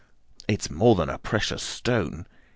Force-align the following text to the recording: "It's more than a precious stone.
"It's 0.47 0.71
more 0.71 0.95
than 0.95 1.09
a 1.09 1.19
precious 1.19 1.61
stone. 1.61 2.25